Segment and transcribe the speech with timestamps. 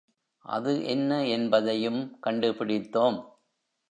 [0.45, 3.19] அது என்ன என்பதையும் கண்டு பிடித்தோம்.